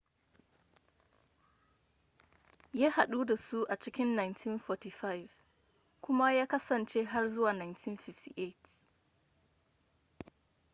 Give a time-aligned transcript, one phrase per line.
[2.73, 5.27] ya hadu da su a cikin 1945
[6.01, 8.53] kuma ya kasance har zuwa 1958